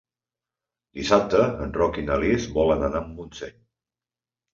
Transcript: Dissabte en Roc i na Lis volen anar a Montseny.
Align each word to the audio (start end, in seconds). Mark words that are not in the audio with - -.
Dissabte 0.99 1.41
en 1.65 1.73
Roc 1.75 1.99
i 2.03 2.05
na 2.07 2.17
Lis 2.23 2.47
volen 2.55 2.87
anar 2.87 3.03
a 3.05 3.11
Montseny. 3.11 3.55